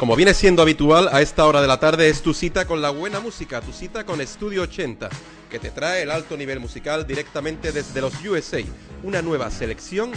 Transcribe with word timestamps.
Como 0.00 0.16
viene 0.16 0.32
siendo 0.32 0.62
habitual, 0.62 1.10
a 1.12 1.20
esta 1.20 1.44
hora 1.44 1.60
de 1.60 1.68
la 1.68 1.78
tarde 1.78 2.08
es 2.08 2.22
tu 2.22 2.32
cita 2.32 2.66
con 2.66 2.80
la 2.80 2.88
buena 2.88 3.20
música, 3.20 3.60
tu 3.60 3.70
cita 3.70 4.06
con 4.06 4.22
Estudio 4.22 4.62
80, 4.62 5.10
que 5.50 5.58
te 5.58 5.70
trae 5.70 6.04
el 6.04 6.10
alto 6.10 6.38
nivel 6.38 6.58
musical 6.58 7.06
directamente 7.06 7.70
desde 7.70 8.00
los 8.00 8.14
USA, 8.24 8.62
una 9.02 9.20
nueva 9.20 9.50
selección 9.50 10.10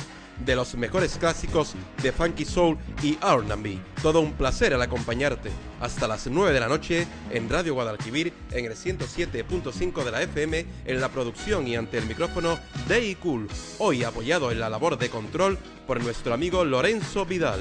de 0.45 0.55
los 0.55 0.75
mejores 0.75 1.17
clásicos 1.17 1.73
de 2.01 2.13
Funky 2.13 2.45
Soul 2.45 2.77
y 3.01 3.17
R&B. 3.21 3.77
Todo 4.01 4.21
un 4.21 4.31
placer 4.31 4.73
al 4.73 4.81
acompañarte 4.81 5.51
hasta 5.81 6.07
las 6.07 6.27
9 6.27 6.53
de 6.53 6.59
la 6.61 6.69
noche 6.69 7.05
en 7.29 7.49
Radio 7.49 7.73
Guadalquivir 7.73 8.31
en 8.51 8.63
el 8.63 8.77
107.5 8.77 10.05
de 10.05 10.11
la 10.11 10.21
FM 10.21 10.65
en 10.85 11.01
la 11.01 11.09
producción 11.09 11.67
y 11.67 11.75
ante 11.75 11.97
el 11.97 12.05
micrófono 12.05 12.57
Day 12.87 13.15
Cool, 13.15 13.49
hoy 13.79 14.05
apoyado 14.05 14.49
en 14.49 14.61
la 14.61 14.69
labor 14.69 14.97
de 14.97 15.09
control 15.09 15.57
por 15.85 16.01
nuestro 16.01 16.33
amigo 16.33 16.63
Lorenzo 16.63 17.25
Vidal. 17.25 17.59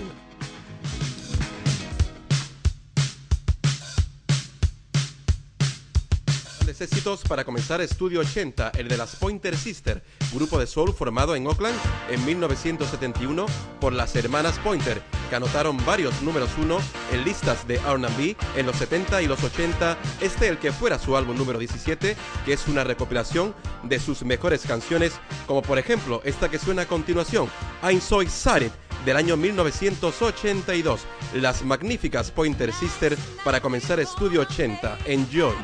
Éxitos 6.80 7.22
para 7.22 7.44
comenzar 7.44 7.80
Estudio 7.80 8.20
80, 8.20 8.72
el 8.78 8.88
de 8.88 8.96
las 8.96 9.16
Pointer 9.16 9.56
Sisters, 9.56 10.00
grupo 10.32 10.58
de 10.58 10.66
soul 10.66 10.94
formado 10.94 11.34
en 11.34 11.46
Oakland 11.46 11.76
en 12.10 12.24
1971 12.24 13.46
por 13.80 13.92
las 13.92 14.14
hermanas 14.16 14.58
Pointer, 14.60 15.02
que 15.28 15.36
anotaron 15.36 15.76
varios 15.84 16.22
números 16.22 16.50
uno 16.58 16.78
en 17.12 17.24
listas 17.24 17.66
de 17.68 17.76
R&B 17.76 18.36
en 18.56 18.66
los 18.66 18.76
70 18.76 19.22
y 19.22 19.26
los 19.26 19.42
80, 19.42 19.98
este 20.20 20.48
el 20.48 20.58
que 20.58 20.72
fuera 20.72 20.98
su 20.98 21.16
álbum 21.16 21.36
número 21.36 21.58
17, 21.58 22.16
que 22.44 22.52
es 22.52 22.66
una 22.68 22.84
recopilación 22.84 23.54
de 23.82 24.00
sus 24.00 24.22
mejores 24.22 24.62
canciones, 24.62 25.12
como 25.46 25.62
por 25.62 25.78
ejemplo 25.78 26.22
esta 26.24 26.48
que 26.48 26.58
suena 26.58 26.82
a 26.82 26.86
continuación, 26.86 27.48
I'm 27.82 28.00
So 28.00 28.22
Excited, 28.22 28.72
del 29.04 29.16
año 29.16 29.36
1982, 29.36 31.00
las 31.34 31.64
magníficas 31.64 32.30
Pointer 32.30 32.72
Sisters 32.72 33.18
para 33.44 33.60
comenzar 33.60 34.00
Estudio 34.00 34.42
80. 34.42 34.98
Enjoy. 35.06 35.54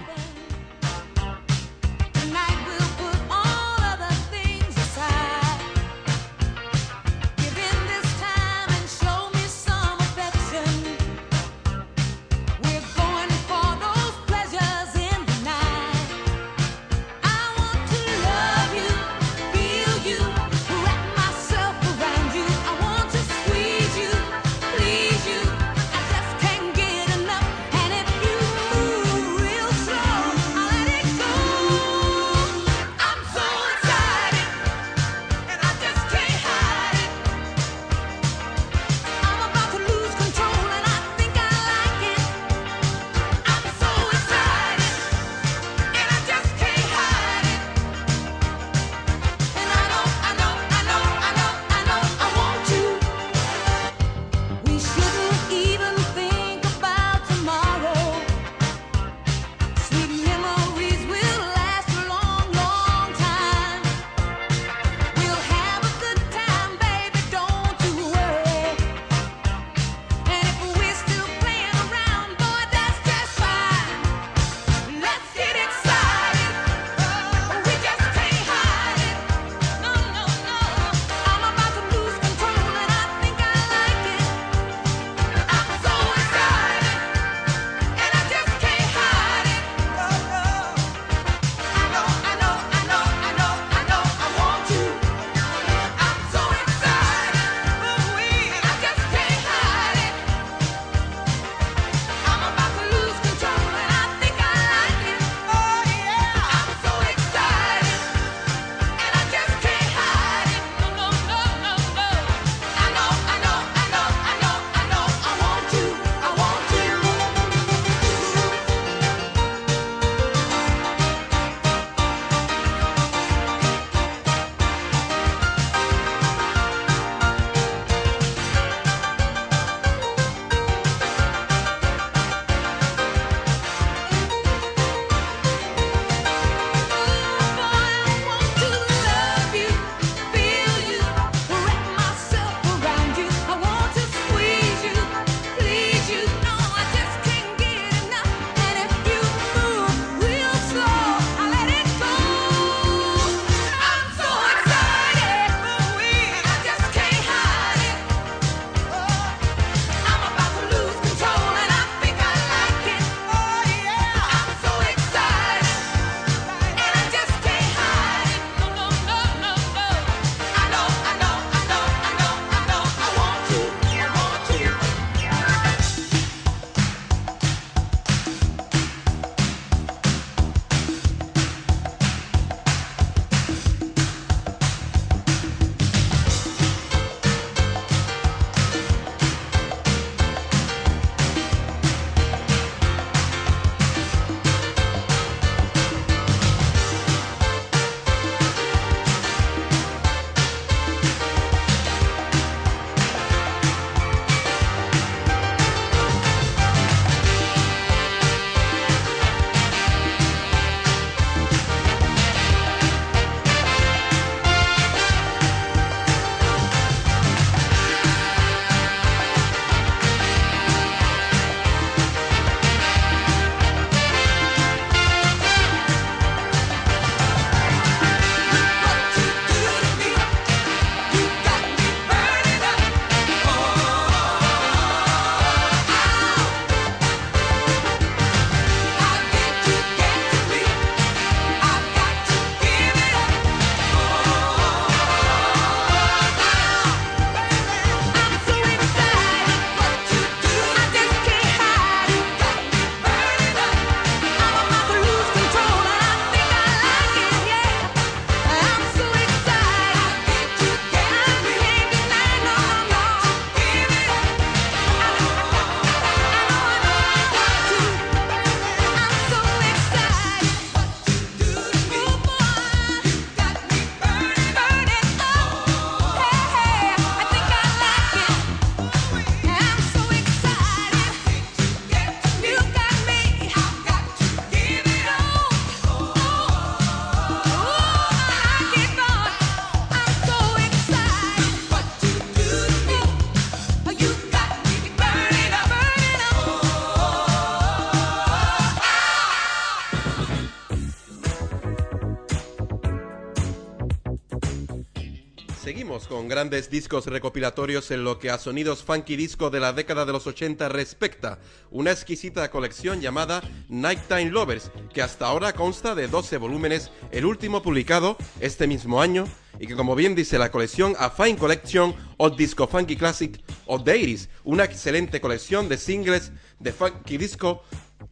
Con 306.07 306.29
grandes 306.29 306.71
discos 306.71 307.07
recopilatorios 307.07 307.91
en 307.91 308.05
lo 308.05 308.19
que 308.19 308.31
a 308.31 308.39
sonidos 308.39 308.83
funky 308.83 309.17
disco 309.17 309.51
de 309.51 309.59
la 309.59 309.73
década 309.73 310.05
de 310.05 310.13
los 310.13 310.27
80 310.27 310.69
respecta. 310.69 311.39
Una 311.71 311.91
exquisita 311.91 312.51
colección 312.51 313.01
llamada 313.01 313.43
Nighttime 313.69 314.31
Lovers, 314.31 314.71
que 314.93 315.03
hasta 315.03 315.27
ahora 315.27 315.55
consta 315.55 315.95
de 315.95 316.07
12 316.07 316.37
volúmenes, 316.37 316.91
el 317.11 317.25
último 317.25 317.63
publicado 317.63 318.17
este 318.41 318.67
mismo 318.67 319.01
año, 319.03 319.25
y 319.59 319.67
que 319.67 319.75
como 319.75 319.97
bien 319.97 320.15
dice 320.15 320.39
la 320.39 320.51
colección 320.51 320.95
A 320.99 321.11
Fine 321.11 321.37
Collection 321.37 321.95
of 322.19 322.37
Disco 322.37 322.67
Funky 322.67 322.97
Classic 322.97 323.43
of 323.67 323.85
the 323.85 323.93
80 323.93 324.31
una 324.45 324.65
excelente 324.65 325.21
colección 325.21 325.69
de 325.69 325.79
singles 325.79 326.33
de 326.61 326.73
funky 326.73 327.19
disco 327.19 327.63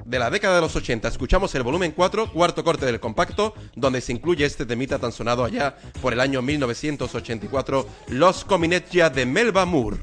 de 0.07 0.19
la 0.19 0.31
década 0.31 0.57
de 0.57 0.61
los 0.61 0.77
80 0.77 1.09
escuchamos 1.09 1.55
el 1.55 1.63
volumen 1.63 1.93
4, 1.93 2.33
cuarto 2.33 2.63
corte 2.63 2.87
del 2.87 3.01
compacto, 3.01 3.55
donde 3.75 4.01
se 4.01 4.13
incluye 4.13 4.45
este 4.45 4.65
temita 4.65 4.99
tan 4.99 5.13
sonado 5.13 5.45
allá 5.45 5.77
por 6.01 6.13
el 6.13 6.21
año 6.21 6.43
1984, 6.43 7.87
Los 8.09 8.45
Comineccia 8.45 9.11
de 9.11 9.27
Melba 9.27 9.67
Moore. 9.67 9.99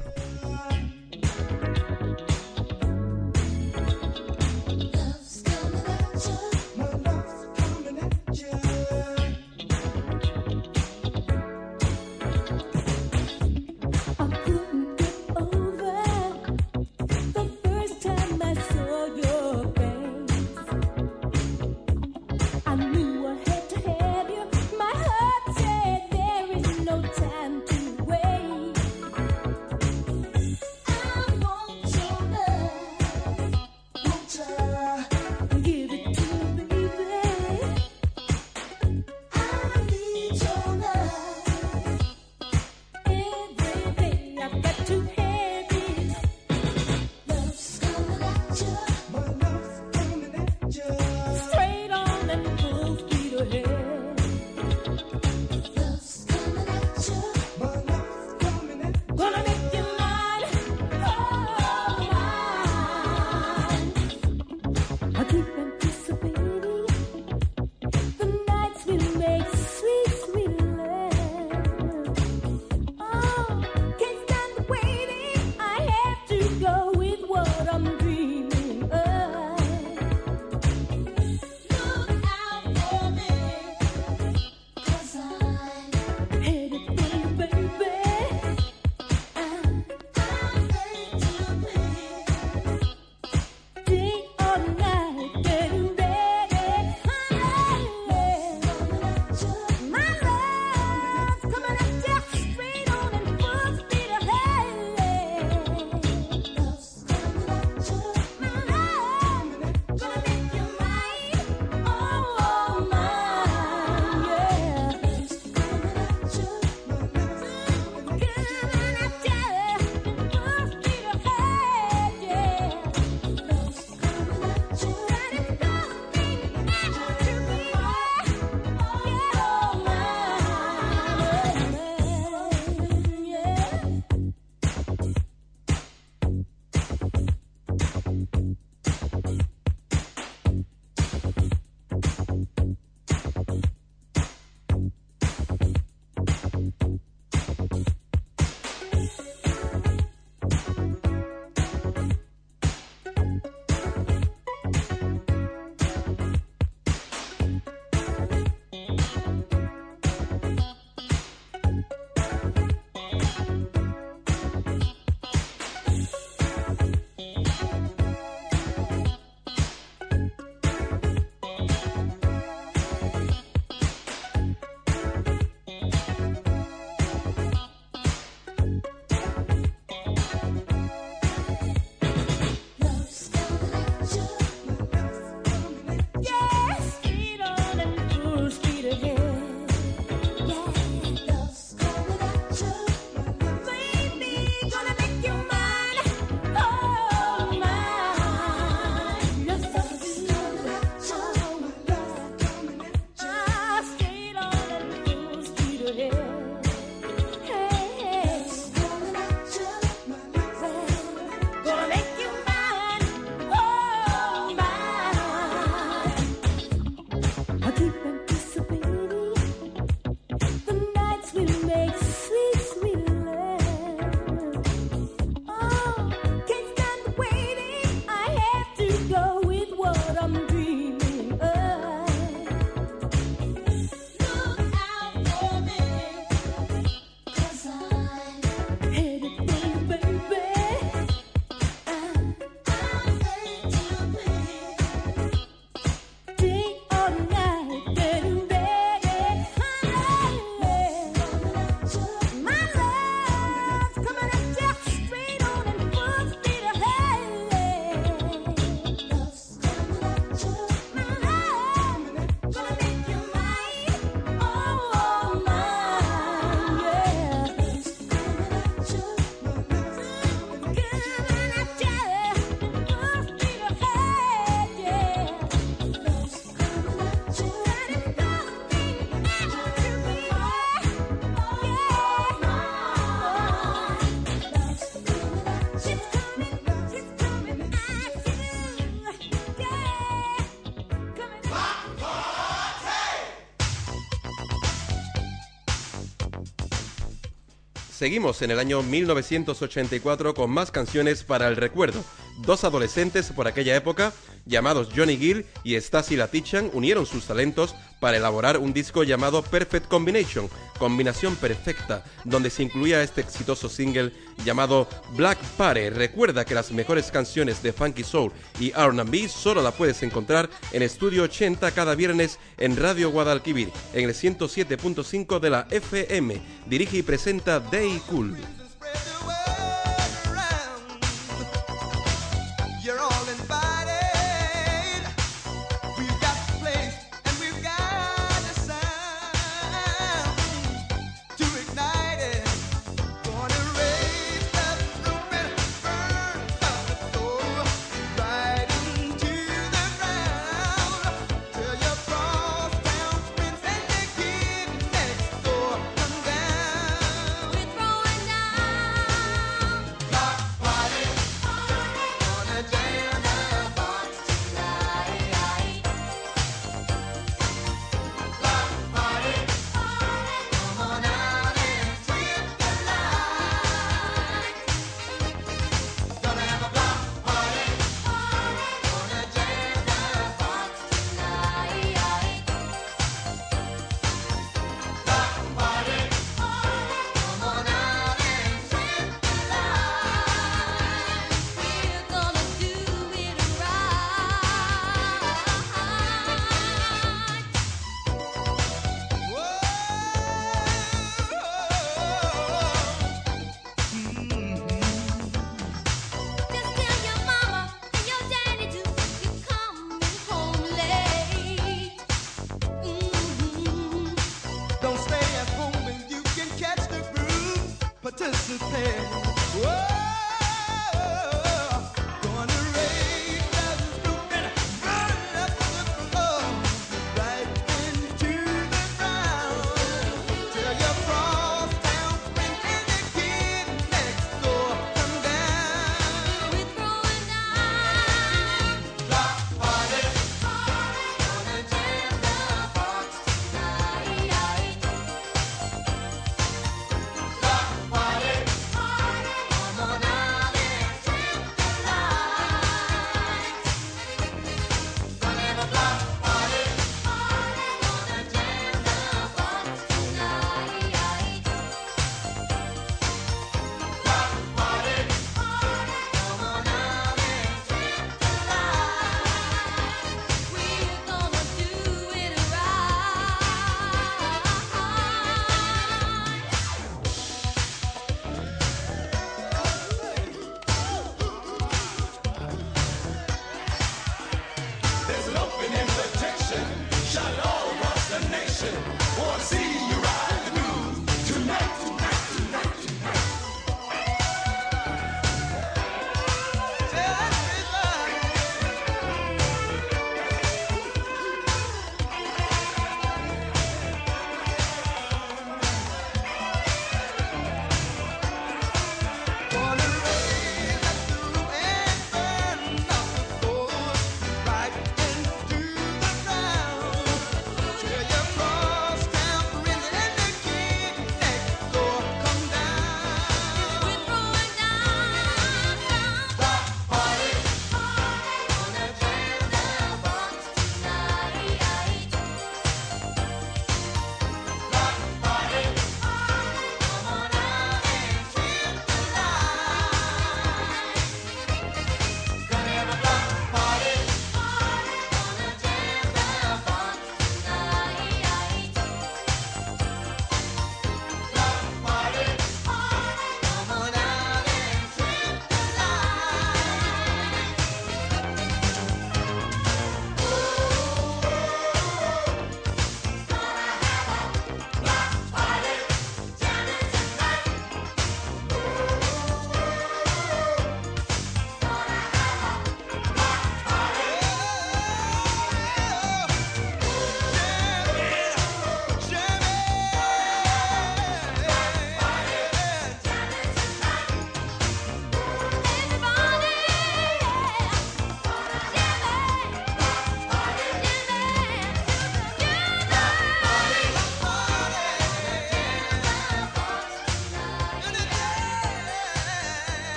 Seguimos 298.04 298.42
en 298.42 298.50
el 298.50 298.58
año 298.58 298.82
1984 298.82 300.34
con 300.34 300.50
más 300.50 300.70
canciones 300.70 301.24
para 301.24 301.48
el 301.48 301.56
recuerdo. 301.56 302.04
Dos 302.42 302.62
adolescentes 302.62 303.32
por 303.32 303.48
aquella 303.48 303.74
época, 303.74 304.12
llamados 304.44 304.90
Johnny 304.94 305.16
Gill 305.16 305.46
y 305.62 305.76
Stacy 305.76 306.14
Latichan, 306.14 306.68
unieron 306.74 307.06
sus 307.06 307.24
talentos 307.24 307.74
para 308.04 308.18
elaborar 308.18 308.58
un 308.58 308.74
disco 308.74 309.02
llamado 309.02 309.40
Perfect 309.40 309.88
Combination, 309.88 310.50
combinación 310.78 311.36
perfecta, 311.36 312.04
donde 312.24 312.50
se 312.50 312.62
incluía 312.62 313.02
este 313.02 313.22
exitoso 313.22 313.66
single 313.70 314.12
llamado 314.44 314.86
Black 315.16 315.38
Pare. 315.56 315.88
Recuerda 315.88 316.44
que 316.44 316.54
las 316.54 316.70
mejores 316.70 317.10
canciones 317.10 317.62
de 317.62 317.72
Funky 317.72 318.04
Soul 318.04 318.30
y 318.60 318.72
R&B 318.72 319.26
solo 319.30 319.62
la 319.62 319.70
puedes 319.70 320.02
encontrar 320.02 320.50
en 320.72 320.82
Estudio 320.82 321.22
80 321.22 321.70
cada 321.70 321.94
viernes 321.94 322.38
en 322.58 322.76
Radio 322.76 323.10
Guadalquivir, 323.10 323.70
en 323.94 324.04
el 324.04 324.14
107.5 324.14 325.40
de 325.40 325.48
la 325.48 325.66
FM. 325.70 326.42
Dirige 326.66 326.98
y 326.98 327.02
presenta 327.02 327.58
Day 327.58 328.02
Cool. 328.10 328.36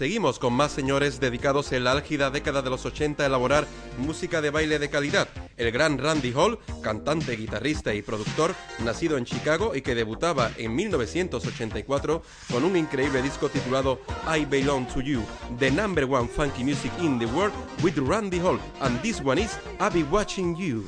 Seguimos 0.00 0.38
con 0.38 0.54
más 0.54 0.72
señores 0.72 1.20
dedicados 1.20 1.72
en 1.72 1.84
la 1.84 1.92
álgida 1.92 2.30
década 2.30 2.62
de 2.62 2.70
los 2.70 2.86
80 2.86 3.22
a 3.22 3.26
elaborar 3.26 3.66
música 3.98 4.40
de 4.40 4.48
baile 4.48 4.78
de 4.78 4.88
calidad. 4.88 5.28
El 5.58 5.70
gran 5.72 5.98
Randy 5.98 6.32
Hall, 6.32 6.58
cantante, 6.80 7.36
guitarrista 7.36 7.92
y 7.92 8.00
productor, 8.00 8.54
nacido 8.82 9.18
en 9.18 9.26
Chicago 9.26 9.74
y 9.74 9.82
que 9.82 9.94
debutaba 9.94 10.52
en 10.56 10.74
1984 10.74 12.22
con 12.50 12.64
un 12.64 12.78
increíble 12.78 13.20
disco 13.20 13.50
titulado 13.50 14.00
I 14.26 14.46
Belong 14.46 14.86
to 14.86 15.02
You, 15.02 15.22
the 15.58 15.70
number 15.70 16.06
one 16.06 16.28
funky 16.28 16.64
music 16.64 16.92
in 16.98 17.18
the 17.18 17.26
world 17.26 17.52
with 17.82 17.98
Randy 17.98 18.38
Hall, 18.38 18.58
and 18.80 18.98
this 19.02 19.20
one 19.20 19.38
is 19.38 19.58
I'll 19.80 19.92
Be 19.92 20.02
Watching 20.04 20.56
You. 20.56 20.82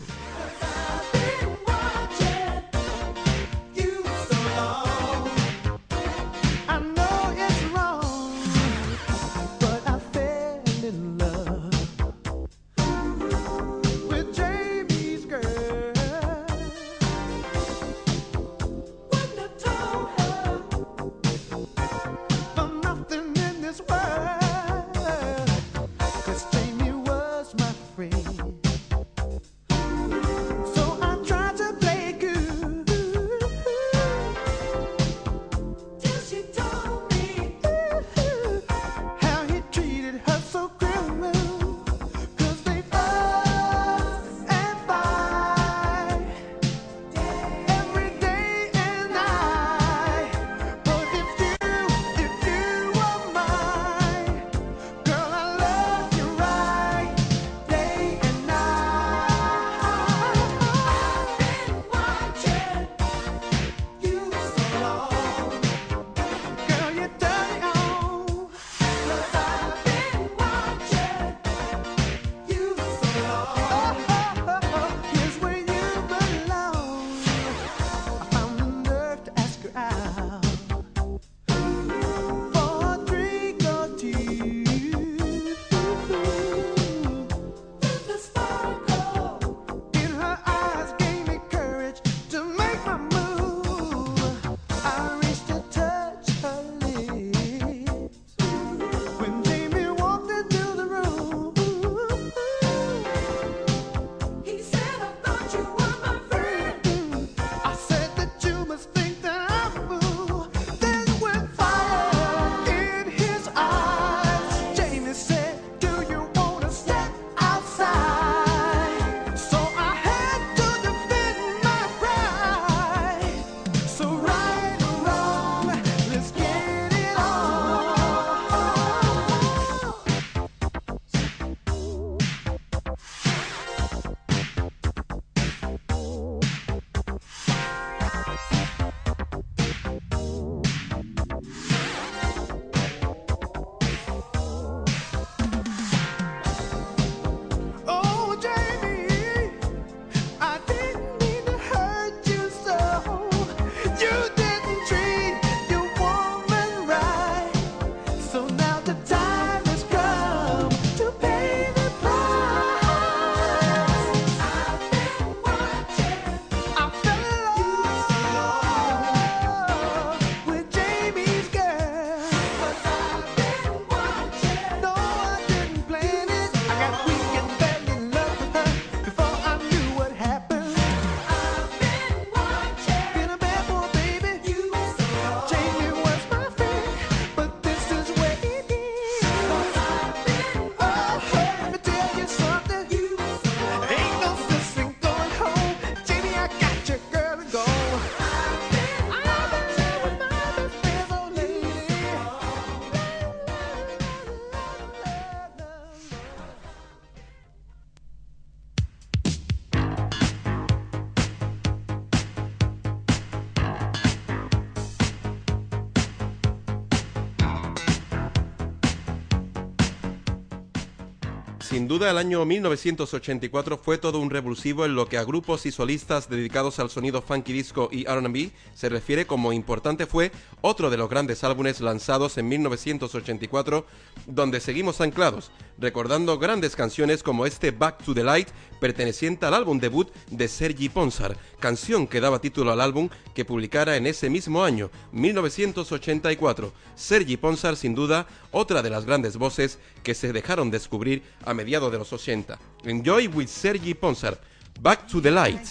Duda 222.02 222.10
el 222.10 222.18
año 222.18 222.44
1984 222.44 223.78
fue 223.78 223.96
todo 223.96 224.18
un 224.18 224.28
revulsivo 224.28 224.84
en 224.84 224.96
lo 224.96 225.06
que 225.06 225.18
a 225.18 225.24
grupos 225.24 225.66
y 225.66 225.70
solistas 225.70 226.28
dedicados 226.28 226.80
al 226.80 226.90
sonido 226.90 227.22
funky 227.22 227.52
disco 227.52 227.88
y 227.92 228.06
RB 228.06 228.50
se 228.74 228.88
refiere 228.88 229.24
como 229.24 229.52
importante 229.52 230.06
fue 230.06 230.32
otro 230.62 230.90
de 230.90 230.96
los 230.96 231.08
grandes 231.08 231.44
álbumes 231.44 231.80
lanzados 231.80 232.38
en 232.38 232.48
1984 232.48 233.86
donde 234.26 234.58
seguimos 234.58 235.00
anclados, 235.00 235.52
recordando 235.82 236.38
grandes 236.38 236.76
canciones 236.76 237.22
como 237.22 237.44
este 237.44 237.72
Back 237.72 238.04
to 238.04 238.14
the 238.14 238.22
Light 238.22 238.48
perteneciente 238.80 239.44
al 239.46 239.54
álbum 239.54 239.78
debut 239.78 240.08
de 240.30 240.48
Sergi 240.48 240.88
Ponsar, 240.88 241.36
canción 241.58 242.06
que 242.06 242.20
daba 242.20 242.40
título 242.40 242.72
al 242.72 242.80
álbum 242.80 243.10
que 243.34 243.44
publicara 243.44 243.96
en 243.96 244.06
ese 244.06 244.30
mismo 244.30 244.64
año, 244.64 244.90
1984. 245.12 246.72
Sergi 246.94 247.36
Ponsar 247.36 247.76
sin 247.76 247.94
duda 247.94 248.26
otra 248.52 248.80
de 248.80 248.90
las 248.90 249.04
grandes 249.04 249.36
voces 249.36 249.78
que 250.02 250.14
se 250.14 250.32
dejaron 250.32 250.70
descubrir 250.70 251.22
a 251.44 251.52
mediados 251.52 251.92
de 251.92 251.98
los 251.98 252.12
80. 252.12 252.58
Enjoy 252.84 253.26
with 253.28 253.48
Sergi 253.48 253.94
Ponsar. 253.94 254.40
Back 254.80 255.06
to 255.08 255.20
the 255.20 255.30
Light. 255.30 255.66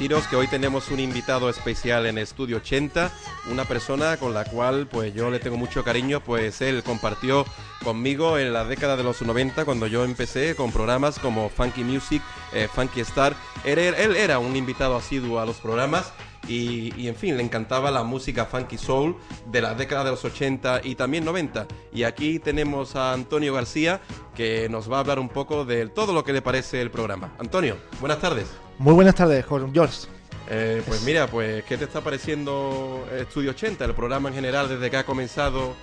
Deciros 0.00 0.26
que 0.28 0.36
hoy 0.36 0.46
tenemos 0.46 0.90
un 0.90 0.98
invitado 0.98 1.50
especial 1.50 2.06
en 2.06 2.16
Estudio 2.16 2.56
80, 2.56 3.12
una 3.50 3.66
persona 3.66 4.16
con 4.16 4.32
la 4.32 4.46
cual 4.46 4.86
pues 4.86 5.12
yo 5.12 5.30
le 5.30 5.40
tengo 5.40 5.58
mucho 5.58 5.84
cariño, 5.84 6.20
pues 6.20 6.62
él 6.62 6.82
compartió 6.82 7.44
conmigo 7.84 8.38
en 8.38 8.54
la 8.54 8.64
década 8.64 8.96
de 8.96 9.02
los 9.02 9.20
90 9.20 9.66
cuando 9.66 9.86
yo 9.86 10.02
empecé 10.04 10.56
con 10.56 10.72
programas 10.72 11.18
como 11.18 11.50
Funky 11.50 11.84
Music, 11.84 12.22
eh, 12.54 12.66
Funky 12.72 13.00
Star. 13.00 13.36
Él, 13.62 13.78
él, 13.78 14.16
era 14.16 14.38
un 14.38 14.56
invitado 14.56 14.96
asiduo 14.96 15.38
a 15.38 15.44
los 15.44 15.56
programas 15.56 16.14
y, 16.48 16.94
y, 16.96 17.08
en 17.08 17.14
fin, 17.14 17.36
le 17.36 17.42
encantaba 17.42 17.90
la 17.90 18.02
música 18.02 18.46
funky 18.46 18.78
soul 18.78 19.16
de 19.48 19.60
la 19.60 19.74
década 19.74 20.04
de 20.04 20.12
los 20.12 20.24
80 20.24 20.80
y 20.82 20.94
también 20.94 21.26
90. 21.26 21.66
Y 21.92 22.04
aquí 22.04 22.38
tenemos 22.38 22.96
a 22.96 23.12
Antonio 23.12 23.52
García 23.52 24.00
que 24.34 24.66
nos 24.70 24.90
va 24.90 24.96
a 24.96 25.00
hablar 25.00 25.18
un 25.18 25.28
poco 25.28 25.66
de 25.66 25.88
todo 25.88 26.14
lo 26.14 26.24
que 26.24 26.32
le 26.32 26.40
parece 26.40 26.80
el 26.80 26.90
programa. 26.90 27.34
Antonio, 27.38 27.76
buenas 28.00 28.18
tardes. 28.18 28.46
Muy 28.80 28.94
buenas 28.94 29.14
tardes, 29.14 29.44
George. 29.74 30.08
Eh, 30.48 30.82
pues 30.86 31.02
mira, 31.02 31.26
pues 31.26 31.62
¿qué 31.64 31.76
te 31.76 31.84
está 31.84 32.00
pareciendo 32.00 33.06
Estudio 33.14 33.50
80, 33.50 33.84
el 33.84 33.94
programa 33.94 34.30
en 34.30 34.34
general 34.34 34.70
desde 34.70 34.90
que 34.90 34.96
ha 34.96 35.04
comenzado? 35.04 35.74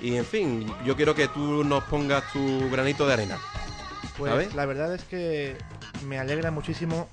Y 0.00 0.14
en 0.14 0.24
fin, 0.24 0.72
yo 0.84 0.94
quiero 0.94 1.12
que 1.12 1.26
tú 1.26 1.64
nos 1.64 1.82
pongas 1.82 2.22
tu 2.32 2.70
granito 2.70 3.04
de 3.04 3.14
arena. 3.14 3.38
Pues 4.16 4.54
la 4.54 4.64
verdad 4.64 4.94
es 4.94 5.02
que 5.02 5.56
me 6.06 6.20
alegra 6.20 6.52
muchísimo 6.52 7.08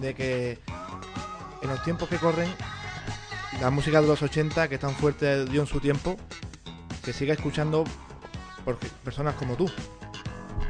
de 0.00 0.14
que 0.14 0.58
en 1.60 1.68
los 1.68 1.82
tiempos 1.82 2.08
que 2.08 2.16
corren, 2.16 2.48
la 3.60 3.68
música 3.68 4.00
de 4.00 4.08
los 4.08 4.22
80, 4.22 4.68
que 4.68 4.78
tan 4.78 4.94
fuerte 4.94 5.44
dio 5.44 5.60
en 5.60 5.66
su 5.66 5.80
tiempo, 5.80 6.16
que 7.04 7.12
siga 7.12 7.34
escuchando 7.34 7.84
por 8.64 8.78
personas 9.04 9.34
como 9.34 9.56
tú. 9.56 9.70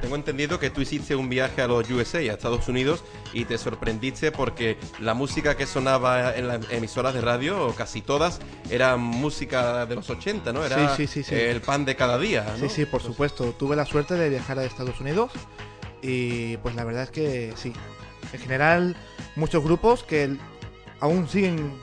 Tengo 0.01 0.17
entendido 0.17 0.59
que 0.59 0.71
tú 0.71 0.81
hiciste 0.81 1.15
un 1.15 1.29
viaje 1.29 1.63
a 1.63 1.69
los 1.69 1.89
USA, 1.91 2.19
a 2.19 2.23
Estados 2.23 2.69
Unidos, 2.69 3.05
y 3.33 3.45
te 3.45 3.59
sorprendiste 3.59 4.33
porque 4.33 4.79
la 4.99 5.15
música 5.15 5.57
que 5.57 5.67
sonaba 5.67 6.35
en 6.35 6.49
las 6.49 6.71
emisoras 6.71 7.15
de 7.15 7.21
radio, 7.21 7.75
casi 7.77 8.01
todas, 8.01 8.41
era 8.71 8.97
música 8.97 9.87
de 9.87 9.95
los 9.95 10.09
80, 10.09 10.53
¿no? 10.53 10.65
Era 10.65 10.97
sí, 10.97 11.07
sí, 11.07 11.23
sí, 11.23 11.35
el 11.35 11.61
pan 11.61 11.85
de 11.85 11.97
cada 11.97 12.19
día. 12.19 12.47
¿no? 12.59 12.69
Sí, 12.69 12.75
sí, 12.75 12.87
por 12.87 13.03
supuesto. 13.03 13.55
Tuve 13.59 13.77
la 13.77 13.85
suerte 13.85 14.15
de 14.15 14.31
viajar 14.31 14.59
a 14.59 14.65
Estados 14.65 15.01
Unidos 15.01 15.33
y 16.03 16.57
pues 16.59 16.75
la 16.75 16.85
verdad 16.85 17.05
es 17.05 17.11
que 17.11 17.53
sí. 17.57 17.73
En 18.33 18.41
general, 18.41 18.97
muchos 19.37 19.63
grupos 19.63 20.03
que 20.03 20.37
aún 21.01 21.29
siguen 21.29 21.79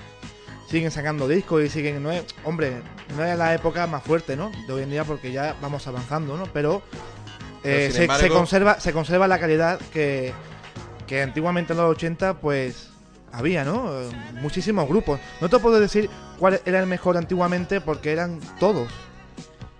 siguen 0.69 0.91
sacando 0.91 1.27
discos 1.27 1.63
y 1.63 1.69
siguen 1.69 2.03
no 2.03 2.11
es, 2.11 2.25
hombre 2.43 2.81
no 3.15 3.23
es 3.23 3.37
la 3.37 3.55
época 3.55 3.87
más 3.87 4.03
fuerte 4.03 4.35
no 4.35 4.51
de 4.67 4.73
hoy 4.73 4.83
en 4.83 4.89
día 4.89 5.05
porque 5.05 5.31
ya 5.31 5.55
vamos 5.61 5.87
avanzando 5.87 6.37
no 6.37 6.45
pero 6.51 6.81
eh, 7.67 7.91
se, 7.91 8.07
se, 8.07 8.29
conserva, 8.29 8.79
se 8.79 8.93
conserva 8.93 9.27
la 9.27 9.39
calidad 9.39 9.79
que, 9.91 10.33
que 11.05 11.21
antiguamente 11.21 11.73
en 11.73 11.79
los 11.79 11.91
80 11.91 12.35
pues 12.35 12.89
había, 13.31 13.63
¿no? 13.63 13.91
Muchísimos 14.41 14.87
grupos. 14.87 15.19
No 15.41 15.49
te 15.49 15.59
puedo 15.59 15.79
decir 15.79 16.09
cuál 16.39 16.61
era 16.65 16.79
el 16.79 16.87
mejor 16.87 17.17
antiguamente 17.17 17.81
porque 17.81 18.11
eran 18.11 18.39
todos. 18.59 18.87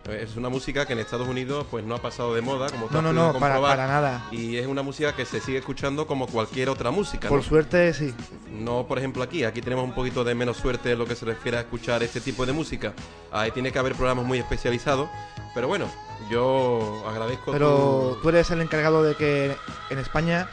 Es 0.08 0.38
una 0.38 0.48
música 0.48 0.86
que 0.86 0.94
en 0.94 1.00
Estados 1.00 1.28
Unidos 1.28 1.66
pues 1.70 1.84
no 1.84 1.94
ha 1.94 2.02
pasado 2.02 2.34
de 2.34 2.42
moda, 2.42 2.70
como 2.70 2.88
No, 2.92 3.02
no, 3.02 3.12
no, 3.12 3.38
para, 3.40 3.60
para, 3.60 3.88
nada. 3.88 4.26
Y 4.32 4.56
es 4.56 4.66
una 4.66 4.82
música 4.82 5.14
que 5.14 5.26
se 5.26 5.42
sigue 5.42 5.58
escuchando 5.58 6.08
como 6.08 6.28
cualquier 6.28 6.70
otra 6.70 6.92
música. 6.92 7.28
Por 7.28 7.44
suerte, 7.44 7.94
sí. 7.94 8.14
No, 8.50 8.88
por 8.88 9.00
ejemplo, 9.00 9.22
aquí. 9.22 9.44
Aquí 9.44 9.62
tenemos 9.62 9.84
un 9.84 9.94
poquito 9.94 10.24
de 10.24 10.34
menos 10.34 10.56
suerte 10.56 10.94
en 10.94 11.00
lo 11.00 11.06
que 11.06 11.16
se 11.16 11.26
refiere 11.26 11.58
a 11.58 11.62
escuchar 11.62 12.04
este 12.04 12.22
tipo 12.22 12.46
de 12.46 12.54
música. 12.54 12.94
Ahí 13.34 13.52
tiene 13.52 13.74
que 13.74 13.80
haber 13.80 13.96
programas 13.96 14.26
muy 14.26 14.40
especializados. 14.40 15.10
Pero 15.54 15.68
bueno, 15.68 15.90
yo 16.30 17.04
agradezco. 17.08 17.52
Pero 17.52 18.18
tú 18.22 18.30
eres 18.30 18.50
el 18.52 18.62
encargado 18.62 19.04
de 19.04 19.16
que 19.16 19.56
en 19.90 20.00
España 20.00 20.50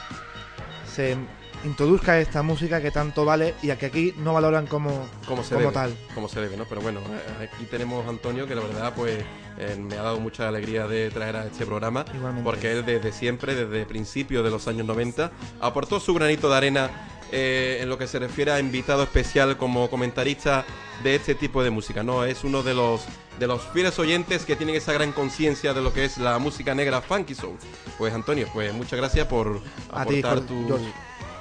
se 0.87 1.17
introduzca 1.65 2.21
esta 2.21 2.43
música 2.43 2.81
que 2.81 2.91
tanto 2.91 3.25
vale 3.25 3.55
y 3.63 3.71
a 3.71 3.79
que 3.79 3.87
aquí 3.87 4.15
no 4.19 4.35
valoran 4.35 4.67
como, 4.67 5.07
como, 5.27 5.43
se 5.43 5.55
como 5.55 5.73
tal. 5.73 5.97
Como 6.15 6.29
se 6.29 6.41
debe, 6.41 6.57
¿no? 6.57 6.65
Pero 6.67 6.81
bueno, 6.81 7.01
eh, 7.01 7.49
aquí 7.51 7.65
tenemos 7.65 8.07
a 8.07 8.11
Antonio 8.11 8.47
que 8.47 8.55
la 8.55 8.63
verdad 8.63 8.93
pues 8.95 9.25
eh, 9.59 9.77
me 9.79 9.97
ha 9.97 10.03
dado 10.03 10.21
mucha 10.21 10.49
alegría 10.49 10.87
de 10.87 11.11
traer 11.11 11.37
a 11.37 11.47
este 11.47 11.65
programa. 11.65 12.05
Igualmente. 12.15 12.45
Porque 12.45 12.73
él 12.73 12.85
desde 12.85 13.13
siempre, 13.13 13.55
desde 13.55 13.87
principios 13.87 14.45
de 14.45 14.51
los 14.51 14.69
años 14.69 14.87
90, 14.87 15.33
aportó 15.61 16.01
su 16.01 16.15
granito 16.15 16.49
de 16.51 16.57
arena 16.57 16.91
eh, 17.33 17.79
en 17.81 17.89
lo 17.89 17.99
que 17.99 18.07
se 18.07 18.19
refiere 18.19 18.53
a 18.53 18.61
invitado 18.61 19.03
especial 19.03 19.57
como 19.57 19.91
comentarista 19.91 20.65
de 21.03 21.17
este 21.17 21.35
tipo 21.35 21.63
de 21.63 21.71
música, 21.71 22.03
¿no? 22.03 22.25
Es 22.25 22.45
uno 22.45 22.63
de 22.63 22.75
los 22.75 23.05
de 23.39 23.49
los 23.49 23.63
fieles 23.73 23.99
oyentes 23.99 24.45
que 24.45 24.55
tienen 24.55 24.77
esa 24.77 24.93
gran 24.93 25.11
conciencia 25.11 25.75
de 25.75 25.83
lo 25.83 25.93
que 25.93 26.05
es 26.05 26.19
la 26.19 26.39
música 26.39 26.75
negra 26.75 27.01
funky 27.01 27.35
soul. 27.35 27.57
Pues 27.99 28.15
Antonio, 28.15 28.49
pues 28.53 28.73
muchas 28.73 28.99
gracias 28.99 29.27
por 29.27 29.61
aportar 29.91 30.41
tu 30.43 30.79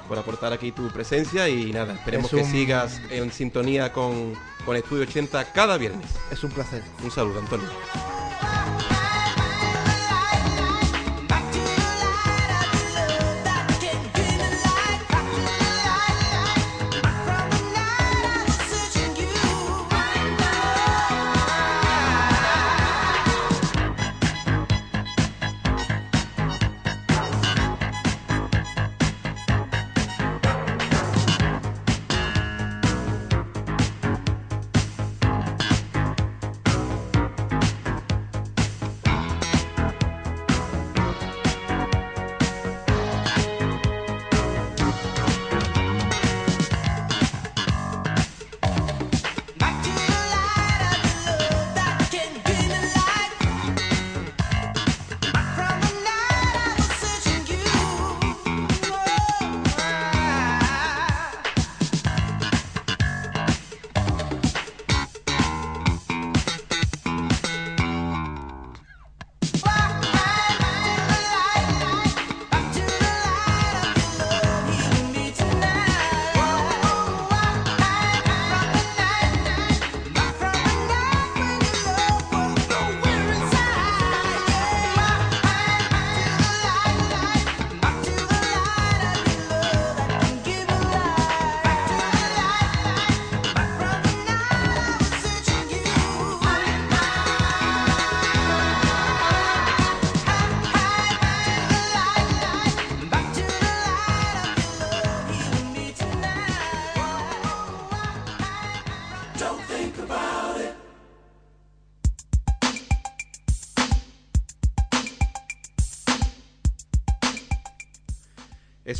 por 0.08 0.18
aportar 0.18 0.52
aquí 0.52 0.72
tu 0.72 0.88
presencia 0.88 1.48
y 1.48 1.72
nada, 1.72 1.94
esperemos 1.94 2.30
que 2.30 2.44
sigas 2.44 3.00
en 3.10 3.32
sintonía 3.32 3.92
con, 3.92 4.34
con 4.64 4.76
Estudio 4.76 5.04
80 5.04 5.52
cada 5.52 5.78
viernes. 5.78 6.10
Es 6.30 6.44
un 6.44 6.50
placer. 6.50 6.82
Un 7.02 7.10
saludo, 7.10 7.40
Antonio. 7.40 7.68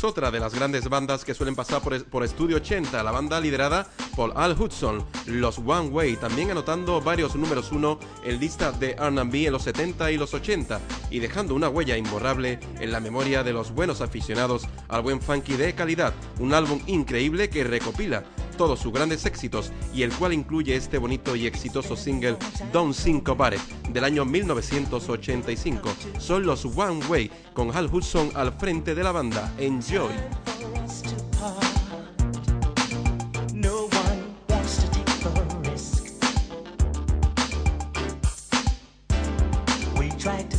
Otra 0.05 0.29
de 0.29 0.39
las 0.39 0.53
grandes 0.53 0.87
bandas 0.87 1.25
que 1.25 1.33
suelen 1.33 1.55
pasar 1.55 1.81
por, 1.81 2.23
Estudio 2.23 2.57
80, 2.57 3.01
la 3.01 3.11
banda 3.11 3.41
liderada 3.41 3.87
por 4.15 4.33
Al 4.35 4.59
Hudson, 4.59 5.03
los 5.25 5.57
One 5.57 5.89
Way, 5.89 6.17
también 6.17 6.51
anotando 6.51 7.01
varios 7.01 7.35
números 7.35 7.71
uno 7.71 7.99
en 8.23 8.39
listas 8.39 8.79
de 8.79 8.91
R&B 8.91 9.47
en 9.47 9.51
los 9.51 9.63
70 9.63 10.11
y 10.11 10.17
los 10.17 10.33
80 10.33 10.79
y 11.09 11.19
dejando 11.19 11.55
una 11.55 11.69
huella 11.69 11.97
imborrable 11.97 12.59
en 12.79 12.91
la 12.91 12.99
memoria 12.99 13.43
de 13.43 13.53
los 13.53 13.71
buenos 13.71 14.01
aficionados 14.01 14.67
al 14.87 15.01
buen 15.01 15.21
funky 15.21 15.53
de 15.53 15.73
calidad, 15.73 16.13
un 16.39 16.53
álbum 16.53 16.79
increíble 16.85 17.49
que 17.49 17.63
recopila 17.63 18.23
todos 18.55 18.79
sus 18.79 18.91
grandes 18.91 19.25
éxitos 19.25 19.71
y 19.93 20.03
el 20.03 20.13
cual 20.13 20.33
incluye 20.33 20.75
este 20.75 20.97
bonito 20.97 21.35
y 21.35 21.45
exitoso 21.45 21.95
single 21.95 22.37
Don't 22.71 22.93
Syncopate 22.93 23.57
del 23.89 24.03
año 24.03 24.25
1985. 24.25 25.89
Son 26.19 26.45
los 26.45 26.65
One 26.65 27.05
Way 27.07 27.31
con 27.53 27.75
Hal 27.75 27.89
Hudson 27.91 28.31
al 28.35 28.51
frente 28.53 28.95
de 28.95 29.03
la 29.03 29.11
banda. 29.11 29.53
Enjoy. 29.57 30.11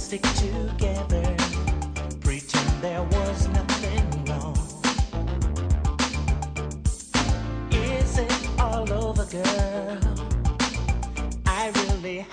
Stick 0.06 0.22
together, 0.22 1.36
pretend 2.20 2.80
there 2.80 3.02
was 3.02 3.48
no 3.48 3.55
girl. 9.30 9.98
I 11.46 11.70
really 11.74 12.26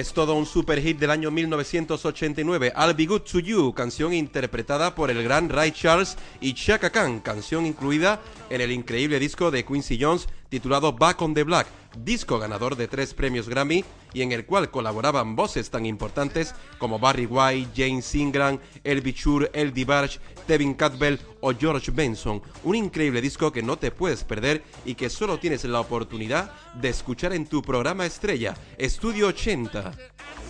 es 0.00 0.14
todo 0.14 0.34
un 0.34 0.46
super 0.46 0.80
hit 0.80 0.98
del 0.98 1.10
año 1.10 1.30
1989, 1.30 2.72
I'll 2.74 2.94
Be 2.94 3.04
Good 3.04 3.20
to 3.30 3.38
You, 3.38 3.74
canción 3.74 4.14
interpretada 4.14 4.94
por 4.94 5.10
el 5.10 5.22
gran 5.22 5.50
Ray 5.50 5.72
Charles 5.72 6.16
y 6.40 6.54
Chaka 6.54 6.88
Khan, 6.88 7.20
canción 7.20 7.66
incluida 7.66 8.18
en 8.48 8.62
el 8.62 8.72
increíble 8.72 9.18
disco 9.18 9.50
de 9.50 9.62
Quincy 9.62 9.98
Jones 10.00 10.26
titulado 10.50 10.92
Back 10.92 11.22
on 11.22 11.32
the 11.32 11.44
Black, 11.44 11.66
disco 11.96 12.38
ganador 12.38 12.76
de 12.76 12.88
tres 12.88 13.14
premios 13.14 13.48
Grammy 13.48 13.84
y 14.12 14.20
en 14.20 14.32
el 14.32 14.44
cual 14.44 14.70
colaboraban 14.70 15.34
voces 15.36 15.70
tan 15.70 15.86
importantes 15.86 16.54
como 16.78 16.98
Barry 16.98 17.24
White, 17.24 17.70
James 17.74 18.14
Ingram, 18.14 18.58
Elby 18.84 19.14
Chur, 19.14 19.50
El 19.54 19.72
DeBarge, 19.72 20.18
Tevin 20.46 20.74
Campbell 20.74 21.18
o 21.40 21.54
George 21.54 21.90
Benson. 21.90 22.42
Un 22.64 22.74
increíble 22.74 23.22
disco 23.22 23.50
que 23.50 23.62
no 23.62 23.78
te 23.78 23.90
puedes 23.90 24.24
perder 24.24 24.62
y 24.84 24.96
que 24.96 25.08
solo 25.08 25.38
tienes 25.38 25.64
la 25.64 25.80
oportunidad 25.80 26.52
de 26.74 26.90
escuchar 26.90 27.32
en 27.32 27.46
tu 27.46 27.62
programa 27.62 28.04
estrella, 28.04 28.54
Estudio 28.76 29.28
80. 29.28 29.92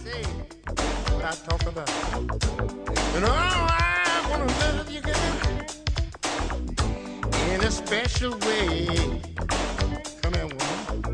say 0.03 0.23
what 1.13 1.25
I 1.25 1.35
talk 1.47 1.63
about. 1.67 1.89
And 3.15 3.25
oh, 3.25 3.31
I 3.31 4.27
wanna 4.31 4.47
love 4.47 4.91
you, 4.91 5.01
girl, 5.01 5.15
in 7.53 7.61
a 7.63 7.71
special 7.71 8.33
way. 8.39 9.21
come 10.33 10.51
and. 10.51 11.10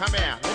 Come 0.00 0.14
here, 0.14 0.49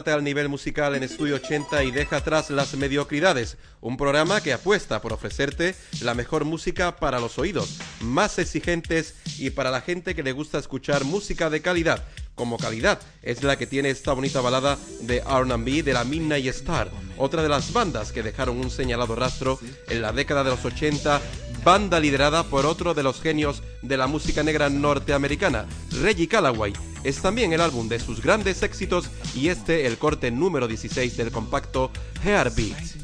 Apúntate 0.00 0.16
al 0.16 0.24
nivel 0.24 0.48
musical 0.48 0.94
en 0.94 1.02
Estudio 1.02 1.34
80 1.34 1.84
y 1.84 1.90
deja 1.90 2.16
atrás 2.16 2.48
las 2.48 2.74
mediocridades. 2.74 3.58
Un 3.82 3.98
programa 3.98 4.40
que 4.40 4.54
apuesta 4.54 5.02
por 5.02 5.12
ofrecerte 5.12 5.74
la 6.00 6.14
mejor 6.14 6.46
música 6.46 6.96
para 6.96 7.20
los 7.20 7.38
oídos, 7.38 7.76
más 8.00 8.38
exigentes 8.38 9.14
y 9.38 9.50
para 9.50 9.70
la 9.70 9.82
gente 9.82 10.14
que 10.14 10.22
le 10.22 10.32
gusta 10.32 10.58
escuchar 10.58 11.04
música 11.04 11.50
de 11.50 11.60
calidad. 11.60 12.02
Como 12.34 12.56
calidad 12.56 12.98
es 13.20 13.42
la 13.42 13.58
que 13.58 13.66
tiene 13.66 13.90
esta 13.90 14.14
bonita 14.14 14.40
balada 14.40 14.78
de 15.02 15.18
R&B 15.18 15.82
de 15.82 15.92
la 15.92 16.04
Midnight 16.04 16.46
Star, 16.46 16.90
otra 17.18 17.42
de 17.42 17.50
las 17.50 17.70
bandas 17.74 18.10
que 18.10 18.22
dejaron 18.22 18.56
un 18.56 18.70
señalado 18.70 19.14
rastro 19.14 19.58
en 19.90 20.00
la 20.00 20.12
década 20.12 20.44
de 20.44 20.50
los 20.52 20.64
80, 20.64 21.20
banda 21.64 22.00
liderada 22.00 22.44
por 22.44 22.66
otro 22.66 22.94
de 22.94 23.02
los 23.02 23.20
genios 23.20 23.62
de 23.82 23.96
la 23.96 24.06
música 24.06 24.42
negra 24.42 24.68
norteamericana, 24.68 25.66
Reggie 26.02 26.28
Callaway. 26.28 26.72
Es 27.04 27.22
también 27.22 27.52
el 27.52 27.60
álbum 27.60 27.88
de 27.88 27.98
sus 27.98 28.22
grandes 28.22 28.62
éxitos 28.62 29.10
y 29.34 29.48
este 29.48 29.86
el 29.86 29.98
corte 29.98 30.30
número 30.30 30.68
16 30.68 31.16
del 31.16 31.30
compacto 31.30 31.90
Heartbeat. 32.24 33.00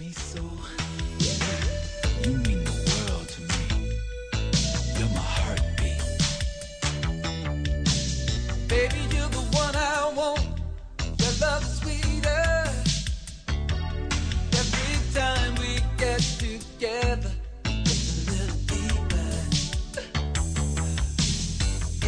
together 16.79 17.36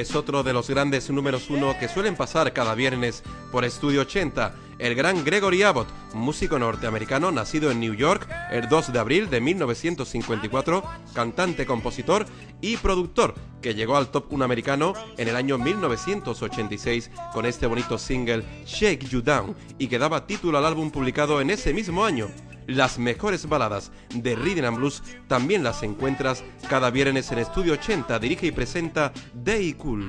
es 0.00 0.14
otro 0.14 0.42
de 0.42 0.54
los 0.54 0.70
grandes 0.70 1.10
números 1.10 1.50
uno 1.50 1.78
que 1.78 1.86
suelen 1.86 2.16
pasar 2.16 2.54
cada 2.54 2.74
viernes 2.74 3.22
por 3.52 3.66
Estudio 3.66 4.00
80, 4.00 4.54
el 4.78 4.94
gran 4.94 5.24
Gregory 5.24 5.62
Abbott, 5.62 5.88
músico 6.14 6.58
norteamericano 6.58 7.30
nacido 7.30 7.70
en 7.70 7.80
New 7.80 7.92
York 7.92 8.26
el 8.50 8.66
2 8.68 8.94
de 8.94 8.98
abril 8.98 9.28
de 9.28 9.42
1954, 9.42 10.82
cantante, 11.12 11.66
compositor 11.66 12.24
y 12.62 12.78
productor, 12.78 13.34
que 13.60 13.74
llegó 13.74 13.98
al 13.98 14.08
top 14.08 14.32
1 14.32 14.42
americano 14.42 14.94
en 15.18 15.28
el 15.28 15.36
año 15.36 15.58
1986 15.58 17.10
con 17.34 17.44
este 17.44 17.66
bonito 17.66 17.98
single 17.98 18.42
Shake 18.64 19.06
You 19.06 19.20
Down 19.20 19.54
y 19.78 19.88
que 19.88 19.98
daba 19.98 20.26
título 20.26 20.56
al 20.56 20.64
álbum 20.64 20.90
publicado 20.90 21.42
en 21.42 21.50
ese 21.50 21.74
mismo 21.74 22.06
año. 22.06 22.28
Las 22.70 23.00
mejores 23.00 23.48
baladas 23.48 23.90
de 24.14 24.36
Rhythm 24.36 24.64
and 24.64 24.76
Blues 24.76 25.02
también 25.26 25.64
las 25.64 25.82
encuentras 25.82 26.44
cada 26.68 26.90
viernes 26.90 27.32
en 27.32 27.40
Estudio 27.40 27.72
80. 27.72 28.16
Dirige 28.20 28.46
y 28.46 28.52
presenta 28.52 29.12
Day 29.34 29.72
Cool. 29.72 30.08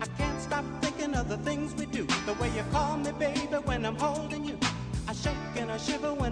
I 0.00 0.06
can't 0.18 0.40
stop 0.40 0.64
thinking 0.82 1.14
of 1.14 1.28
the 1.28 1.38
things 1.38 1.74
we 1.74 1.86
do, 1.86 2.06
the 2.26 2.34
way 2.34 2.50
you 2.56 2.64
call 2.72 2.96
me, 2.98 3.12
baby, 3.12 3.56
when 3.64 3.84
I'm 3.84 3.96
holding 3.96 4.44
you. 4.44 4.58
I 5.08 5.12
shake 5.12 5.34
and 5.56 5.70
I 5.70 5.76
shiver 5.76 6.12
when 6.14 6.25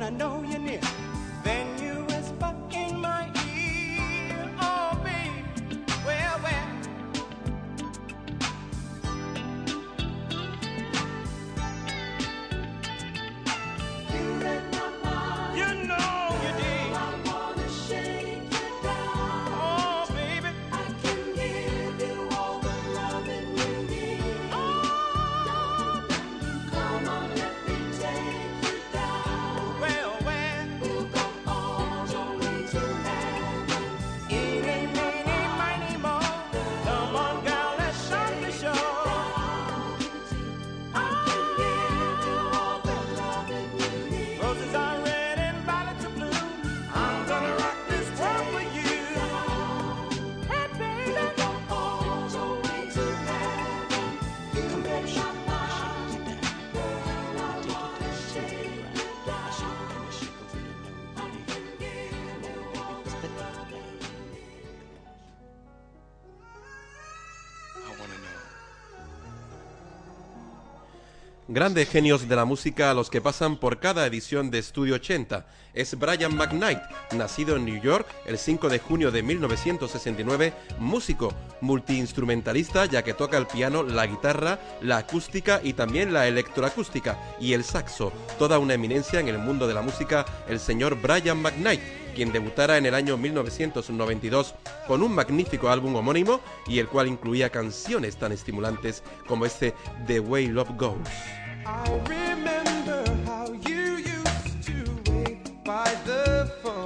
Grandes 71.55 71.88
genios 71.88 72.28
de 72.28 72.34
la 72.34 72.44
música 72.44 72.90
a 72.90 72.94
los 72.94 73.11
que 73.11 73.20
pasan 73.20 73.59
por 73.59 73.78
cada 73.78 74.05
edición 74.07 74.50
de 74.50 74.61
Studio 74.61 74.96
80. 74.96 75.46
Es 75.72 75.96
Brian 75.96 76.36
McKnight, 76.36 76.80
nacido 77.12 77.55
en 77.55 77.64
New 77.64 77.80
York 77.80 78.09
el 78.26 78.38
5 78.38 78.68
de 78.68 78.80
junio 78.80 79.12
de 79.12 79.22
1969, 79.22 80.52
músico, 80.80 81.32
multiinstrumentalista 81.61 82.86
ya 82.86 83.05
que 83.05 83.14
toca 83.14 83.38
el 83.38 83.46
piano, 83.46 83.84
la 83.84 84.05
guitarra, 84.05 84.59
la 84.82 84.96
acústica 84.96 85.61
y 85.62 85.74
también 85.74 86.12
la 86.12 86.26
electroacústica 86.26 87.20
y 87.38 87.52
el 87.52 87.62
saxo. 87.62 88.12
Toda 88.36 88.59
una 88.59 88.74
eminencia 88.74 89.20
en 89.20 89.28
el 89.28 89.38
mundo 89.38 89.68
de 89.68 89.74
la 89.74 89.82
música, 89.82 90.26
el 90.48 90.59
señor 90.59 91.00
Brian 91.00 91.40
McKnight 91.40 91.80
quien 92.16 92.32
debutara 92.32 92.78
en 92.78 92.86
el 92.86 92.94
año 92.94 93.16
1992 93.16 94.55
con 94.86 95.02
un 95.02 95.12
magnífico 95.14 95.68
álbum 95.68 95.96
homónimo 95.96 96.40
y 96.66 96.78
el 96.78 96.86
cual 96.86 97.09
incluía 97.09 97.50
canciones 97.50 98.16
tan 98.16 98.30
estimulantes 98.30 99.02
como 99.26 99.46
este 99.46 99.74
The 100.07 100.20
Way 100.20 100.46
Love 100.48 100.76
Goes. 100.76 101.43
I 101.67 101.89
remember 102.09 103.05
how 103.25 103.47
you 103.67 103.97
used 103.97 104.62
to 104.65 104.85
wait 105.11 105.65
by 105.65 105.95
the 106.05 106.53
phone. 106.62 106.84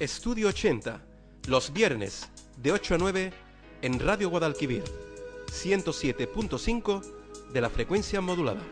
Estudio 0.00 0.48
80, 0.48 0.98
los 1.46 1.74
viernes 1.74 2.30
de 2.56 2.72
8 2.72 2.94
a 2.94 2.98
9 2.98 3.32
en 3.82 4.00
Radio 4.00 4.30
Guadalquivir, 4.30 4.82
107.5 5.48 7.02
de 7.52 7.60
la 7.60 7.68
frecuencia 7.68 8.22
modulada. 8.22 8.62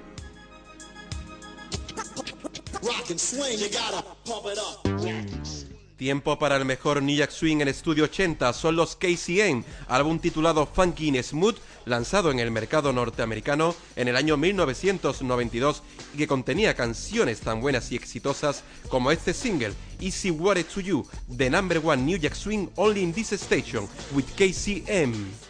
Tiempo 5.98 6.38
para 6.38 6.56
el 6.56 6.64
mejor 6.64 7.02
New 7.02 7.26
Swing 7.28 7.60
en 7.60 7.68
Estudio 7.68 8.04
80 8.04 8.50
son 8.54 8.76
los 8.76 8.96
KCN, 8.96 9.66
álbum 9.86 10.18
titulado 10.18 10.64
Funky 10.64 11.08
in 11.08 11.22
Smooth 11.22 11.58
lanzado 11.88 12.30
en 12.30 12.38
el 12.38 12.50
mercado 12.50 12.92
norteamericano 12.92 13.74
en 13.96 14.08
el 14.08 14.16
año 14.16 14.36
1992 14.36 15.82
y 16.14 16.18
que 16.18 16.26
contenía 16.26 16.74
canciones 16.74 17.40
tan 17.40 17.60
buenas 17.60 17.90
y 17.92 17.96
exitosas 17.96 18.62
como 18.88 19.10
este 19.10 19.34
single, 19.34 19.74
Easy 20.00 20.30
Water 20.30 20.64
to 20.64 20.80
You, 20.80 21.06
The 21.36 21.50
Number 21.50 21.80
One 21.82 22.02
New 22.02 22.18
Jack 22.18 22.34
Swing 22.34 22.68
Only 22.76 23.02
in 23.02 23.12
This 23.12 23.32
Station, 23.32 23.88
with 24.14 24.26
KCM. 24.36 25.47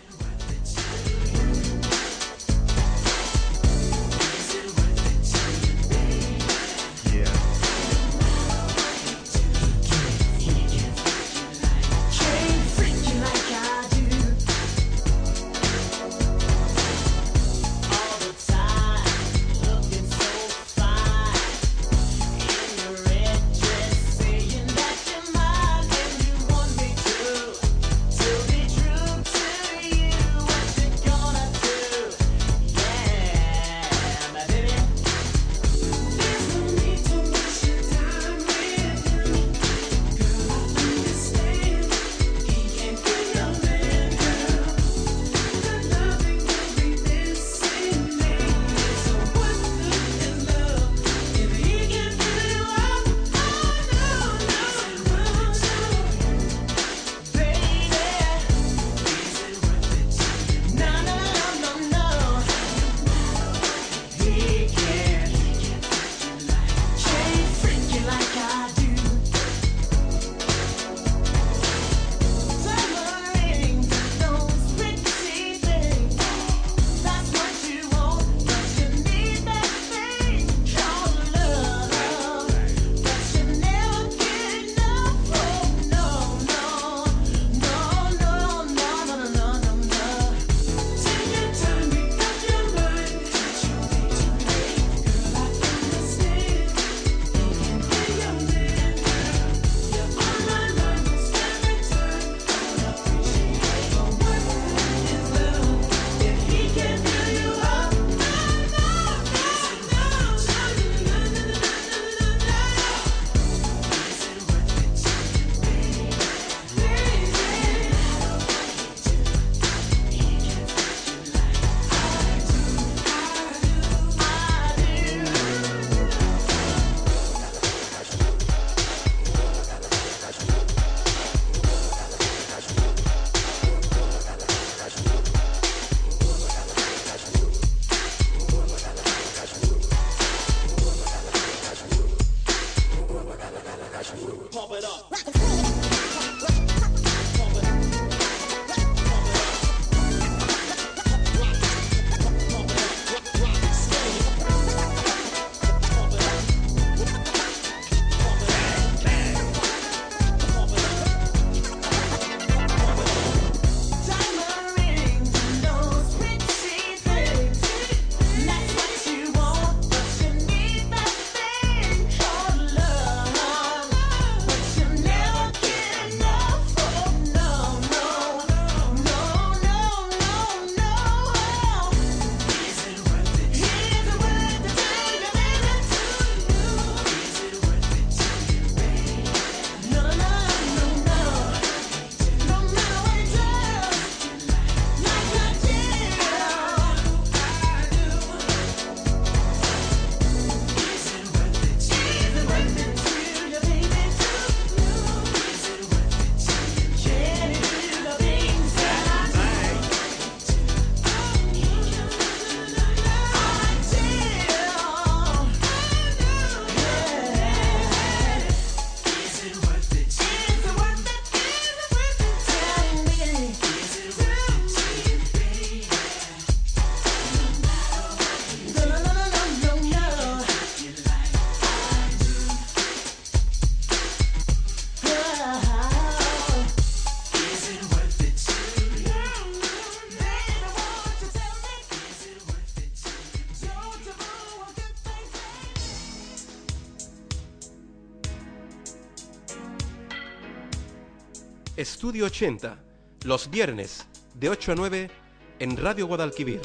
Estudio 252.08 252.24
80, 252.24 252.78
los 253.24 253.50
viernes 253.50 254.06
de 254.32 254.48
8 254.48 254.72
a 254.72 254.74
9 254.76 255.10
en 255.58 255.76
Radio 255.76 256.06
Guadalquivir, 256.06 256.62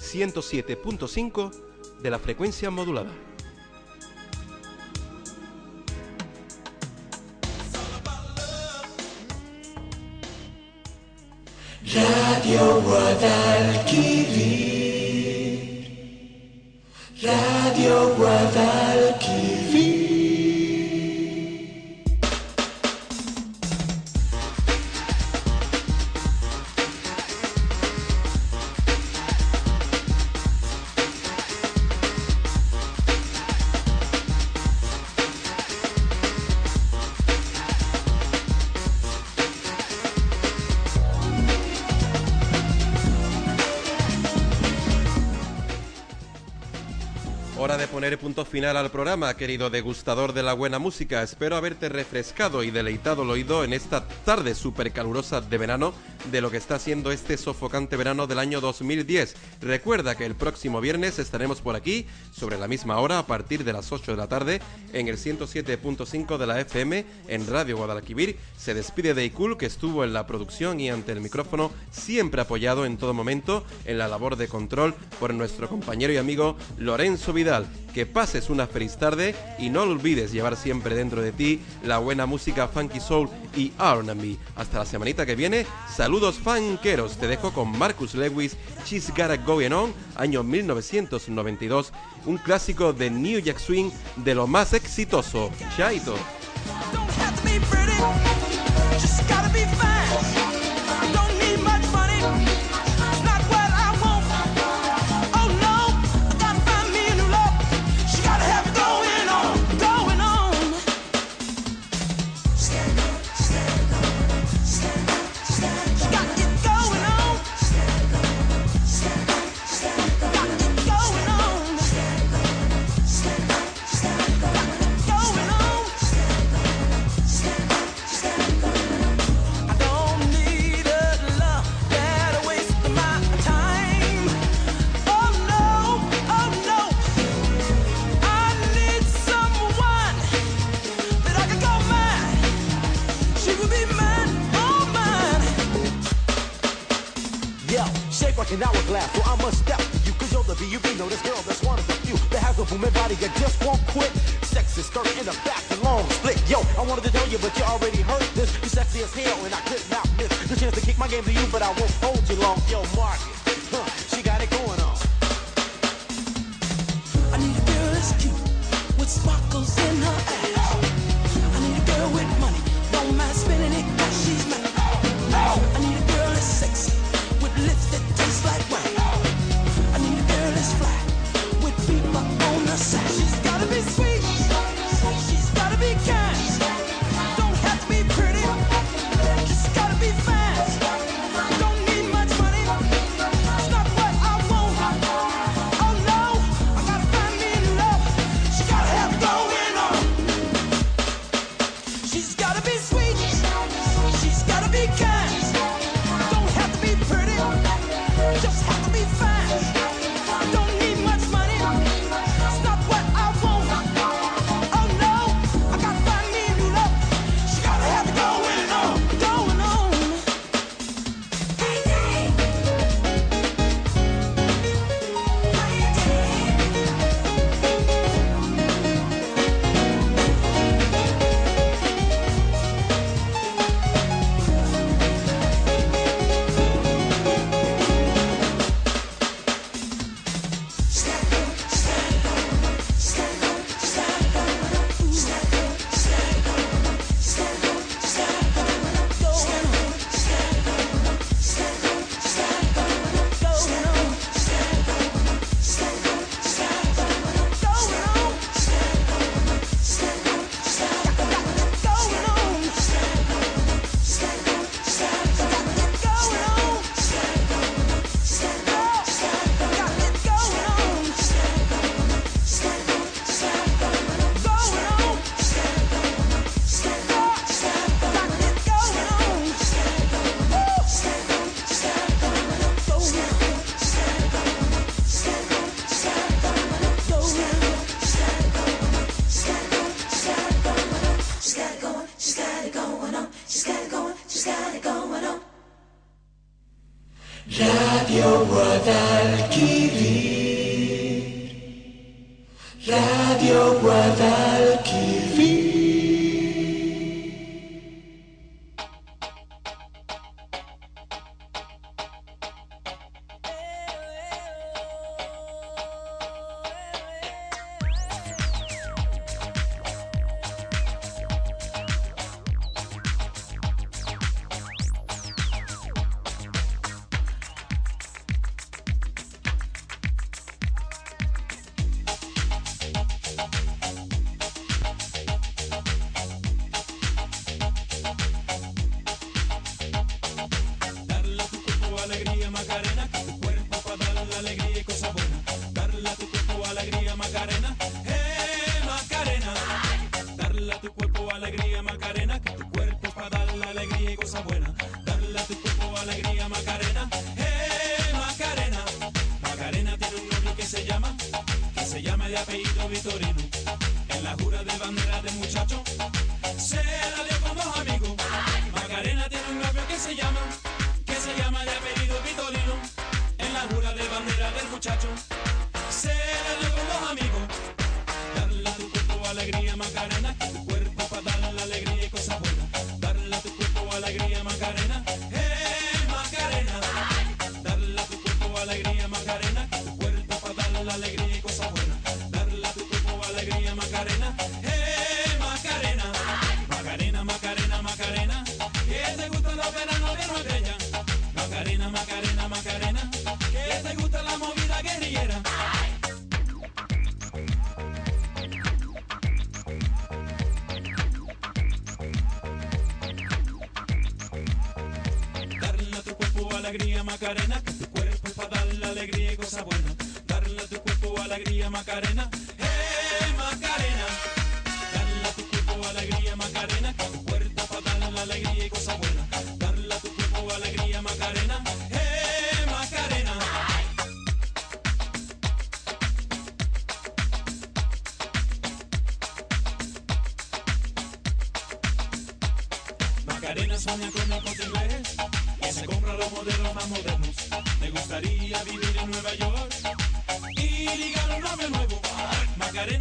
107.5 0.00 1.50
de 2.00 2.10
la 2.10 2.18
frecuencia 2.18 2.70
modulada. 2.70 3.10
Hora 18.22 19.39
punto 48.30 48.44
final 48.44 48.76
al 48.76 48.92
programa, 48.92 49.36
querido 49.36 49.70
degustador 49.70 50.32
de 50.32 50.44
la 50.44 50.52
buena 50.52 50.78
música. 50.78 51.20
Espero 51.20 51.56
haberte 51.56 51.88
refrescado 51.88 52.62
y 52.62 52.70
deleitado 52.70 53.24
el 53.24 53.30
oído 53.30 53.64
en 53.64 53.72
esta 53.72 54.06
tarde 54.06 54.54
súper 54.54 54.92
calurosa 54.92 55.40
de 55.40 55.58
verano 55.58 55.92
de 56.30 56.40
lo 56.40 56.48
que 56.48 56.58
está 56.58 56.78
siendo 56.78 57.10
este 57.10 57.36
sofocante 57.36 57.96
verano 57.96 58.28
del 58.28 58.38
año 58.38 58.60
2010. 58.60 59.34
Recuerda 59.60 60.14
que 60.14 60.26
el 60.26 60.36
próximo 60.36 60.80
viernes 60.80 61.18
estaremos 61.18 61.60
por 61.60 61.74
aquí, 61.74 62.06
sobre 62.30 62.56
la 62.56 62.68
misma 62.68 63.00
hora, 63.00 63.18
a 63.18 63.26
partir 63.26 63.64
de 63.64 63.72
las 63.72 63.90
8 63.90 64.12
de 64.12 64.16
la 64.16 64.28
tarde, 64.28 64.60
en 64.92 65.08
el 65.08 65.16
107.5 65.16 66.38
de 66.38 66.46
la 66.46 66.60
FM, 66.60 67.04
en 67.26 67.46
Radio 67.48 67.78
Guadalquivir. 67.78 68.36
Se 68.56 68.74
despide 68.74 69.14
de 69.14 69.24
Ikul, 69.24 69.56
que 69.56 69.66
estuvo 69.66 70.04
en 70.04 70.12
la 70.12 70.28
producción 70.28 70.78
y 70.78 70.88
ante 70.88 71.10
el 71.10 71.20
micrófono, 71.20 71.72
siempre 71.90 72.42
apoyado 72.42 72.86
en 72.86 72.96
todo 72.96 73.12
momento 73.12 73.64
en 73.86 73.98
la 73.98 74.06
labor 74.06 74.36
de 74.36 74.46
control 74.46 74.94
por 75.18 75.34
nuestro 75.34 75.68
compañero 75.68 76.12
y 76.12 76.18
amigo 76.18 76.56
Lorenzo 76.78 77.32
Vidal. 77.32 77.66
Que 77.92 78.06
pases 78.30 78.48
una 78.48 78.68
feliz 78.68 78.96
tarde 78.96 79.34
y 79.58 79.70
no 79.70 79.82
olvides 79.82 80.30
llevar 80.30 80.56
siempre 80.56 80.94
dentro 80.94 81.20
de 81.20 81.32
ti 81.32 81.60
la 81.82 81.98
buena 81.98 82.26
música 82.26 82.68
funky 82.68 83.00
soul 83.00 83.28
y 83.56 83.72
R&B. 83.76 84.36
Hasta 84.54 84.78
la 84.78 84.86
semanita 84.86 85.26
que 85.26 85.34
viene, 85.34 85.66
saludos 85.92 86.38
fanqueros. 86.38 87.16
Te 87.16 87.26
dejo 87.26 87.52
con 87.52 87.76
Marcus 87.76 88.14
Lewis, 88.14 88.56
She's 88.86 89.08
Gotta 89.08 89.36
Going 89.38 89.72
On, 89.72 89.92
año 90.14 90.44
1992, 90.44 91.92
un 92.26 92.38
clásico 92.38 92.92
de 92.92 93.10
New 93.10 93.40
Jack 93.40 93.58
Swing 93.58 93.90
de 94.18 94.36
lo 94.36 94.46
más 94.46 94.74
exitoso. 94.74 95.50
Chaito. 95.76 96.14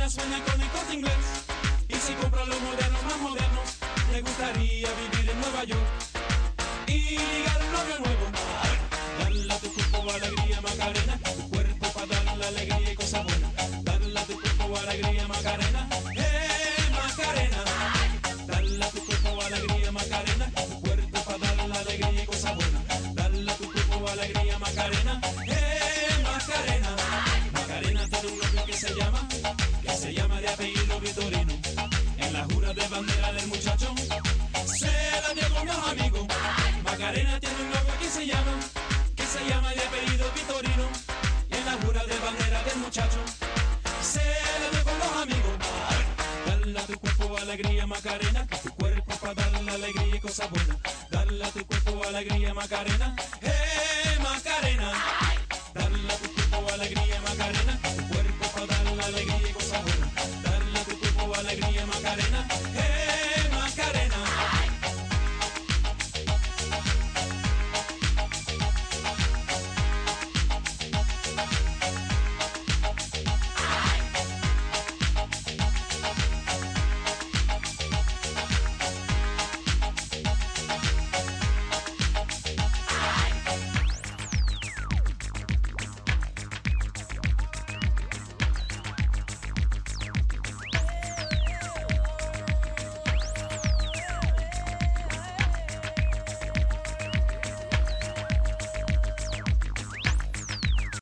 Sueña 0.10 0.44
con 0.44 0.60
el 0.60 0.69